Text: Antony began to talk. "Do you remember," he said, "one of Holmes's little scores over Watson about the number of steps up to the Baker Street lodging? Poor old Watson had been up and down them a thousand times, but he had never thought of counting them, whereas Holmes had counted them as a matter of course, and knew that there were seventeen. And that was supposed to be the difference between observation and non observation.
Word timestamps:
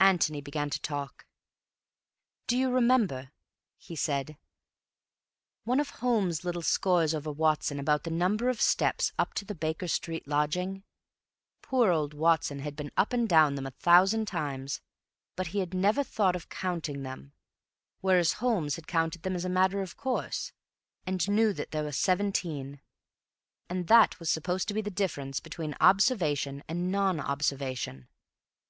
Antony 0.00 0.40
began 0.40 0.70
to 0.70 0.80
talk. 0.80 1.26
"Do 2.46 2.56
you 2.56 2.70
remember," 2.70 3.32
he 3.76 3.94
said, 3.94 4.38
"one 5.64 5.78
of 5.78 5.90
Holmes's 6.00 6.42
little 6.42 6.62
scores 6.62 7.14
over 7.14 7.30
Watson 7.30 7.78
about 7.78 8.04
the 8.04 8.10
number 8.10 8.48
of 8.48 8.62
steps 8.62 9.12
up 9.18 9.34
to 9.34 9.44
the 9.44 9.54
Baker 9.54 9.86
Street 9.86 10.26
lodging? 10.26 10.84
Poor 11.60 11.90
old 11.90 12.14
Watson 12.14 12.60
had 12.60 12.76
been 12.76 12.90
up 12.96 13.12
and 13.12 13.28
down 13.28 13.56
them 13.56 13.66
a 13.66 13.72
thousand 13.72 14.26
times, 14.26 14.80
but 15.36 15.48
he 15.48 15.58
had 15.58 15.74
never 15.74 16.02
thought 16.02 16.34
of 16.34 16.48
counting 16.48 17.02
them, 17.02 17.34
whereas 18.00 18.32
Holmes 18.40 18.76
had 18.76 18.86
counted 18.86 19.22
them 19.22 19.36
as 19.36 19.44
a 19.44 19.50
matter 19.50 19.82
of 19.82 19.98
course, 19.98 20.50
and 21.06 21.28
knew 21.28 21.52
that 21.52 21.72
there 21.72 21.84
were 21.84 21.92
seventeen. 21.92 22.80
And 23.68 23.86
that 23.88 24.18
was 24.18 24.30
supposed 24.30 24.66
to 24.68 24.72
be 24.72 24.80
the 24.80 24.90
difference 24.90 25.40
between 25.40 25.74
observation 25.78 26.64
and 26.68 26.90
non 26.90 27.20
observation. 27.20 28.08